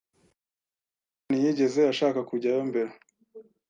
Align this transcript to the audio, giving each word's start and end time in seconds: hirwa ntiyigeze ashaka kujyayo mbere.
hirwa 0.03 1.23
ntiyigeze 1.29 1.81
ashaka 1.91 2.19
kujyayo 2.29 2.61
mbere. 2.71 2.91